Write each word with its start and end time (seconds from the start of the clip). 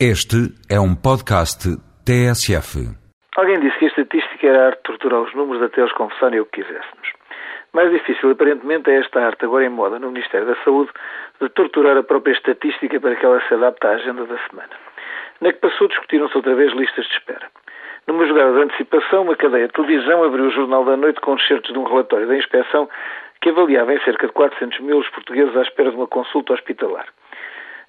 Este 0.00 0.50
é 0.68 0.80
um 0.80 0.92
podcast 0.92 1.70
TSF. 2.02 2.82
Alguém 3.36 3.60
disse 3.60 3.78
que 3.78 3.84
a 3.84 3.88
estatística 3.88 4.44
era 4.44 4.64
a 4.64 4.66
arte 4.66 4.78
de 4.78 4.82
torturar 4.82 5.20
os 5.22 5.32
números 5.36 5.62
até 5.62 5.82
eles 5.82 5.92
confessarem 5.92 6.40
o 6.40 6.46
que 6.46 6.62
quiséssemos. 6.62 7.12
Mais 7.72 7.92
difícil, 7.92 8.32
aparentemente, 8.32 8.90
é 8.90 8.98
esta 8.98 9.24
arte, 9.24 9.44
agora 9.44 9.64
em 9.64 9.68
moda 9.68 10.00
no 10.00 10.10
Ministério 10.10 10.48
da 10.48 10.56
Saúde, 10.64 10.90
de 11.40 11.48
torturar 11.50 11.96
a 11.96 12.02
própria 12.02 12.32
estatística 12.32 12.98
para 12.98 13.14
que 13.14 13.24
ela 13.24 13.40
se 13.46 13.54
adapte 13.54 13.86
à 13.86 13.90
agenda 13.90 14.26
da 14.26 14.36
semana. 14.50 14.74
Na 15.40 15.52
que 15.52 15.60
passou, 15.60 15.86
discutiram-se 15.86 16.36
outra 16.36 16.56
vez 16.56 16.72
listas 16.72 17.06
de 17.06 17.12
espera. 17.12 17.46
Numa 18.08 18.26
jogada 18.26 18.52
de 18.52 18.62
antecipação, 18.62 19.22
uma 19.22 19.36
cadeia 19.36 19.68
de 19.68 19.74
televisão 19.74 20.24
abriu 20.24 20.46
o 20.46 20.50
Jornal 20.50 20.84
da 20.84 20.96
Noite 20.96 21.20
com 21.20 21.36
excertos 21.36 21.72
de 21.72 21.78
um 21.78 21.84
relatório 21.84 22.26
da 22.26 22.36
inspeção 22.36 22.88
que 23.40 23.50
avaliava 23.50 23.94
em 23.94 24.00
cerca 24.00 24.26
de 24.26 24.32
400 24.32 24.80
mil 24.80 24.98
os 24.98 25.08
portugueses 25.10 25.56
à 25.56 25.62
espera 25.62 25.90
de 25.90 25.96
uma 25.96 26.08
consulta 26.08 26.52
hospitalar. 26.52 27.06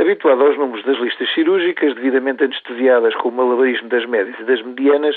Habituado 0.00 0.46
aos 0.46 0.56
números 0.56 0.82
das 0.86 0.96
listas 0.96 1.30
cirúrgicas, 1.34 1.94
devidamente 1.94 2.42
anestesiadas 2.42 3.14
com 3.16 3.28
o 3.28 3.32
malabarismo 3.32 3.86
das 3.90 4.06
médias 4.06 4.34
e 4.40 4.44
das 4.44 4.62
medianas, 4.62 5.14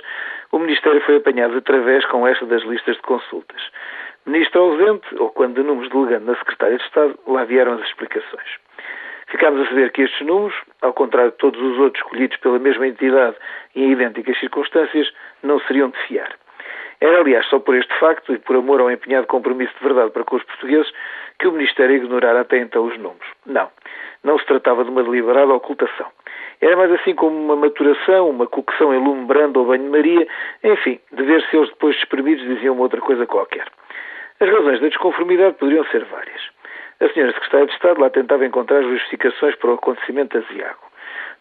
o 0.52 0.60
Ministério 0.60 1.00
foi 1.06 1.16
apanhado 1.16 1.58
através 1.58 2.06
com 2.08 2.28
esta 2.28 2.46
das 2.46 2.64
listas 2.64 2.98
de 2.98 3.02
consultas. 3.04 3.62
Ministro 4.26 4.60
ausente, 4.60 5.08
ou 5.16 5.30
quando 5.30 5.56
de 5.56 5.64
números 5.66 5.90
delegando 5.90 6.26
na 6.26 6.36
Secretária 6.38 6.76
de 6.76 6.84
Estado, 6.84 7.18
lá 7.26 7.46
vieram 7.46 7.76
as 7.76 7.82
explicações. 7.88 8.60
Ficámos 9.28 9.62
a 9.62 9.70
saber 9.70 9.90
que 9.94 10.02
estes 10.02 10.28
números, 10.28 10.54
ao 10.82 10.92
contrário 10.92 11.32
de 11.32 11.38
todos 11.38 11.62
os 11.62 11.80
outros 11.80 12.04
escolhidos 12.04 12.36
pela 12.40 12.60
mesma 12.60 12.86
entidade 12.86 13.38
e 13.76 13.86
em 13.86 13.92
idênticas 13.94 14.38
circunstâncias, 14.38 15.10
não 15.42 15.62
seriam 15.62 15.92
de 15.92 15.98
fiar. 16.08 16.36
Era, 17.04 17.20
aliás, 17.20 17.46
só 17.48 17.60
por 17.60 17.76
este 17.76 17.94
facto 18.00 18.34
e 18.34 18.38
por 18.38 18.56
amor 18.56 18.80
ao 18.80 18.90
empenhado 18.90 19.28
compromisso 19.28 19.74
de 19.78 19.84
verdade 19.84 20.12
para 20.12 20.24
com 20.24 20.38
os 20.38 20.44
portugueses 20.44 20.90
que 21.38 21.50
o 21.50 21.52
Ministério 21.52 21.98
ignorara 21.98 22.40
até 22.40 22.60
então 22.60 22.86
os 22.86 22.98
números. 22.98 23.28
Não. 23.46 23.70
Não 24.24 24.40
se 24.40 24.46
tratava 24.46 24.86
de 24.86 24.90
uma 24.90 25.04
deliberada 25.04 25.54
ocultação. 25.54 26.08
Era 26.62 26.78
mais 26.78 26.90
assim 26.94 27.14
como 27.14 27.36
uma 27.36 27.58
maturação, 27.58 28.30
uma 28.30 28.48
cocção 28.48 28.94
em 28.94 29.04
lume 29.04 29.26
brando 29.26 29.60
ou 29.60 29.66
banho-maria, 29.66 30.26
enfim, 30.64 30.98
de 31.12 31.24
ver 31.24 31.44
se 31.50 31.58
eles 31.58 31.68
depois 31.72 31.94
despremidos 31.98 32.42
diziam 32.46 32.78
outra 32.78 33.02
coisa 33.02 33.26
qualquer. 33.26 33.68
As 34.40 34.50
razões 34.50 34.80
da 34.80 34.88
desconformidade 34.88 35.58
poderiam 35.58 35.84
ser 35.88 36.06
várias. 36.06 36.42
A 37.02 37.10
senhora 37.10 37.34
Secretária 37.34 37.66
de 37.68 37.74
Estado 37.74 38.00
lá 38.00 38.10
tentava 38.12 38.46
encontrar 38.46 38.82
justificações 38.82 39.56
para 39.56 39.72
o 39.72 39.74
acontecimento 39.74 40.38
aziago. 40.38 40.80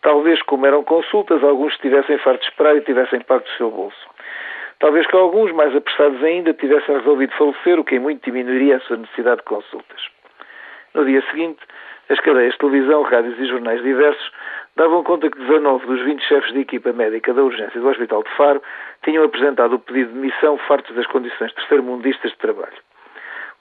Talvez, 0.00 0.42
como 0.42 0.66
eram 0.66 0.82
consultas, 0.82 1.44
alguns 1.44 1.72
estivessem 1.74 2.18
fartos 2.18 2.46
de 2.46 2.50
esperar 2.50 2.76
e 2.76 2.80
tivessem 2.80 3.20
pago 3.20 3.44
do 3.44 3.50
seu 3.50 3.70
bolso. 3.70 4.10
Talvez 4.82 5.06
que 5.06 5.14
alguns, 5.14 5.52
mais 5.52 5.72
apressados 5.76 6.20
ainda, 6.24 6.52
tivessem 6.54 6.96
resolvido 6.96 7.32
falecer, 7.34 7.78
o 7.78 7.84
que 7.84 7.94
em 7.94 8.00
muito 8.00 8.24
diminuiria 8.24 8.78
a 8.78 8.80
sua 8.80 8.96
necessidade 8.96 9.36
de 9.36 9.44
consultas. 9.44 10.08
No 10.92 11.04
dia 11.04 11.22
seguinte, 11.30 11.60
as 12.08 12.18
cadeias 12.18 12.52
de 12.54 12.58
televisão, 12.58 13.02
rádios 13.02 13.38
e 13.38 13.46
jornais 13.46 13.80
diversos 13.80 14.32
davam 14.74 15.04
conta 15.04 15.30
que 15.30 15.38
19 15.38 15.86
dos 15.86 16.02
20 16.02 16.24
chefes 16.24 16.52
de 16.52 16.58
equipa 16.58 16.92
médica 16.92 17.32
da 17.32 17.44
urgência 17.44 17.80
do 17.80 17.88
Hospital 17.88 18.24
de 18.24 18.30
Faro 18.30 18.60
tinham 19.04 19.22
apresentado 19.22 19.74
o 19.74 19.78
pedido 19.78 20.14
de 20.14 20.18
missão 20.18 20.58
fartos 20.58 20.96
das 20.96 21.06
condições 21.06 21.52
terceiro-mundistas 21.52 22.32
de 22.32 22.38
trabalho. 22.38 22.76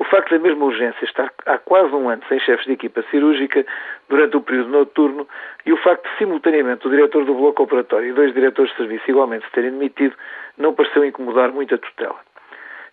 O 0.01 0.03
facto 0.03 0.31
da 0.31 0.39
mesma 0.39 0.65
urgência 0.65 1.05
estar 1.05 1.31
há 1.45 1.59
quase 1.59 1.93
um 1.93 2.09
ano 2.09 2.23
sem 2.27 2.39
chefes 2.39 2.65
de 2.65 2.71
equipa 2.71 3.03
cirúrgica 3.11 3.63
durante 4.09 4.35
o 4.35 4.41
período 4.41 4.71
noturno 4.71 5.27
e 5.63 5.71
o 5.71 5.77
facto 5.77 6.09
de, 6.09 6.17
simultaneamente, 6.17 6.87
o 6.87 6.89
diretor 6.89 7.23
do 7.23 7.35
bloco 7.35 7.61
operatório 7.61 8.09
e 8.09 8.11
dois 8.11 8.33
diretores 8.33 8.71
de 8.71 8.77
serviço 8.77 9.03
igualmente 9.07 9.45
se 9.45 9.51
terem 9.51 9.69
demitido 9.69 10.15
não 10.57 10.73
pareceu 10.73 11.05
incomodar 11.05 11.51
muito 11.51 11.75
a 11.75 11.77
tutela. 11.77 12.15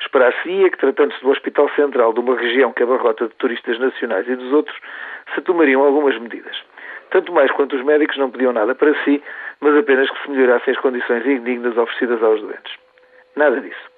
Esperar-se-ia 0.02 0.68
que, 0.68 0.76
tratando-se 0.76 1.22
do 1.22 1.30
Hospital 1.30 1.70
Central 1.70 2.12
de 2.12 2.20
uma 2.20 2.36
região 2.36 2.74
que 2.74 2.82
abarrota 2.82 3.26
de 3.26 3.34
turistas 3.36 3.78
nacionais 3.78 4.28
e 4.28 4.36
dos 4.36 4.52
outros, 4.52 4.76
se 5.34 5.40
tomariam 5.40 5.82
algumas 5.82 6.18
medidas. 6.18 6.62
Tanto 7.08 7.32
mais 7.32 7.50
quanto 7.52 7.74
os 7.74 7.82
médicos 7.82 8.18
não 8.18 8.30
pediam 8.30 8.52
nada 8.52 8.74
para 8.74 8.92
si, 9.04 9.22
mas 9.62 9.74
apenas 9.78 10.10
que 10.10 10.22
se 10.24 10.30
melhorassem 10.30 10.74
as 10.74 10.80
condições 10.80 11.24
indignas 11.24 11.74
oferecidas 11.78 12.22
aos 12.22 12.38
doentes. 12.42 12.74
Nada 13.34 13.58
disso. 13.62 13.97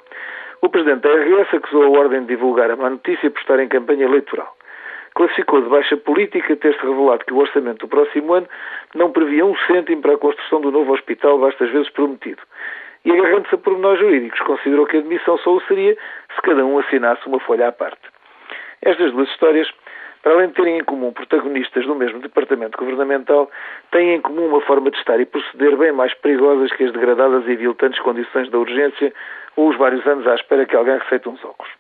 O 0.62 0.68
Presidente 0.68 1.00
da 1.00 1.14
RS 1.14 1.54
acusou 1.54 1.84
a 1.84 1.98
Ordem 1.98 2.20
de 2.20 2.26
divulgar 2.28 2.70
a 2.70 2.76
má 2.76 2.90
notícia 2.90 3.30
por 3.30 3.40
estar 3.40 3.58
em 3.60 3.68
campanha 3.68 4.04
eleitoral. 4.04 4.54
Classificou 5.14 5.62
de 5.62 5.68
baixa 5.68 5.96
política 5.96 6.54
ter-se 6.54 6.78
revelado 6.80 7.24
que 7.24 7.32
o 7.32 7.38
orçamento 7.38 7.86
do 7.86 7.88
próximo 7.88 8.34
ano 8.34 8.48
não 8.94 9.10
previa 9.10 9.44
um 9.44 9.56
cêntimo 9.66 10.02
para 10.02 10.14
a 10.14 10.18
construção 10.18 10.60
do 10.60 10.70
novo 10.70 10.92
hospital 10.92 11.38
vastas 11.38 11.70
vezes 11.70 11.88
prometido 11.90 12.42
e, 13.04 13.10
agarrando-se 13.10 13.54
a 13.54 13.58
pormenores 13.58 14.00
jurídicos, 14.00 14.38
considerou 14.40 14.86
que 14.86 14.96
a 14.96 15.00
admissão 15.00 15.38
só 15.38 15.54
o 15.54 15.60
seria 15.62 15.96
se 16.34 16.42
cada 16.42 16.64
um 16.64 16.78
assinasse 16.78 17.26
uma 17.26 17.40
folha 17.40 17.68
à 17.68 17.72
parte. 17.72 18.02
Estas 18.82 19.12
duas 19.12 19.28
histórias, 19.30 19.70
para 20.22 20.32
além 20.32 20.48
de 20.48 20.54
terem 20.54 20.78
em 20.78 20.84
comum 20.84 21.12
protagonistas 21.12 21.86
do 21.86 21.94
mesmo 21.94 22.20
departamento 22.20 22.78
governamental, 22.78 23.50
têm 23.90 24.14
em 24.14 24.20
comum 24.20 24.46
uma 24.46 24.60
forma 24.60 24.90
de 24.90 24.98
estar 24.98 25.18
e 25.18 25.24
proceder 25.24 25.76
bem 25.76 25.92
mais 25.92 26.12
perigosas 26.14 26.70
que 26.72 26.84
as 26.84 26.92
degradadas 26.92 27.46
e 27.46 27.52
aviltantes 27.52 28.00
condições 28.00 28.50
da 28.50 28.58
urgência 28.58 29.12
ou 29.56 29.68
os 29.68 29.76
vários 29.76 30.06
anos 30.06 30.26
à 30.26 30.34
espera 30.34 30.66
que 30.66 30.76
alguém 30.76 30.98
receite 30.98 31.28
uns 31.28 31.42
óculos. 31.44 31.72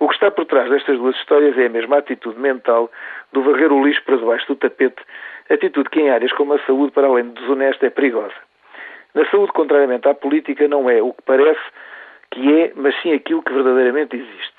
O 0.00 0.08
que 0.08 0.14
está 0.14 0.30
por 0.30 0.44
trás 0.44 0.70
destas 0.70 0.96
duas 0.96 1.16
histórias 1.16 1.58
é 1.58 1.66
a 1.66 1.68
mesma 1.68 1.98
atitude 1.98 2.38
mental 2.38 2.90
do 3.32 3.42
varrer 3.42 3.72
o 3.72 3.84
lixo 3.84 4.02
para 4.04 4.16
debaixo 4.16 4.46
do 4.46 4.56
tapete, 4.56 5.02
atitude 5.50 5.90
que 5.90 6.00
em 6.00 6.10
áreas 6.10 6.32
como 6.32 6.54
a 6.54 6.58
saúde, 6.60 6.92
para 6.92 7.06
além 7.06 7.28
de 7.28 7.40
desonesta, 7.40 7.86
é 7.86 7.90
perigosa. 7.90 8.34
Na 9.14 9.24
saúde, 9.30 9.52
contrariamente 9.52 10.06
à 10.08 10.14
política, 10.14 10.68
não 10.68 10.88
é 10.88 11.02
o 11.02 11.12
que 11.12 11.22
parece 11.22 11.60
que 12.30 12.60
é, 12.60 12.72
mas 12.76 12.94
sim 13.02 13.12
aquilo 13.12 13.42
que 13.42 13.52
verdadeiramente 13.52 14.16
existe. 14.16 14.54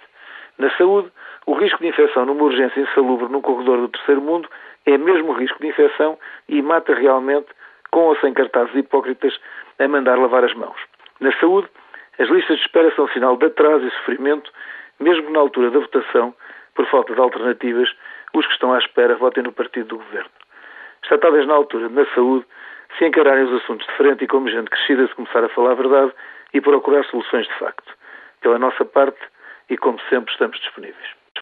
Na 0.58 0.70
saúde, 0.72 1.10
o 1.50 1.54
risco 1.56 1.80
de 1.80 1.88
infecção 1.88 2.28
numa 2.28 2.44
urgência 2.44 2.80
insalubre 2.80 3.28
num 3.28 3.42
corredor 3.42 3.80
do 3.80 3.88
terceiro 3.88 4.22
mundo 4.22 4.48
é 4.86 4.96
mesmo 5.00 5.32
risco 5.32 5.60
de 5.60 5.70
infecção 5.70 6.16
e 6.48 6.62
mata 6.62 6.94
realmente, 6.94 7.48
com 7.90 8.02
ou 8.02 8.16
sem 8.18 8.36
cartazes 8.36 8.76
hipócritas, 8.76 9.36
a 9.80 9.88
mandar 9.88 10.20
lavar 10.20 10.44
as 10.44 10.54
mãos. 10.54 10.80
Na 11.20 11.32
saúde, 11.40 11.68
as 12.20 12.30
listas 12.30 12.58
de 12.58 12.62
espera 12.62 12.94
são 12.96 13.08
sinal 13.08 13.36
de 13.36 13.48
atraso 13.48 13.84
e 13.84 13.90
sofrimento, 13.90 14.52
mesmo 15.00 15.28
na 15.32 15.40
altura 15.40 15.72
da 15.72 15.80
votação, 15.80 16.36
por 16.76 16.86
falta 16.86 17.16
de 17.16 17.20
alternativas, 17.20 17.90
os 18.36 18.46
que 18.46 18.54
estão 18.54 18.72
à 18.72 18.78
espera 18.78 19.16
votem 19.16 19.42
no 19.42 19.52
partido 19.52 19.88
do 19.88 19.98
governo. 19.98 20.30
Está 21.02 21.18
talvez 21.18 21.48
na 21.48 21.56
altura, 21.56 21.90
na 21.90 22.06
saúde, 22.14 22.46
se 23.00 23.08
encararem 23.08 23.46
os 23.46 23.64
assuntos 23.64 23.88
de 23.88 23.94
frente 23.94 24.24
e 24.24 24.28
como 24.28 24.48
gente 24.52 24.70
crescida 24.70 25.08
se 25.08 25.16
começar 25.16 25.44
a 25.44 25.50
falar 25.50 25.72
a 25.72 25.82
verdade 25.82 26.14
e 26.54 26.62
procurar 26.62 27.04
soluções 27.06 27.48
de 27.48 27.54
facto. 27.56 27.92
Pela 28.40 28.60
nossa 28.60 28.86
parte, 28.86 29.20
e 29.68 29.76
como 29.78 30.00
sempre, 30.12 30.32
estamos 30.32 30.60
disponíveis. 30.60 31.19